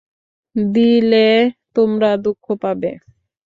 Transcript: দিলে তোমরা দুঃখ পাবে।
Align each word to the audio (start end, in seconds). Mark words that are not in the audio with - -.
দিলে 0.55 1.27
তোমরা 1.75 2.09
দুঃখ 2.17 2.45
পাবে। 2.61 2.91